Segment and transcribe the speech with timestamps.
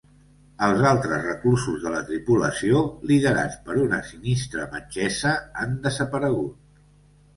[0.67, 5.35] Els altres reclusos de la tripulació, liderats per una sinistra metgessa,
[5.65, 6.61] han desaparegut.